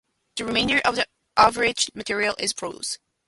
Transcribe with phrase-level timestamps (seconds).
[0.35, 1.05] The remainder of the
[1.37, 2.97] abridged material is prose.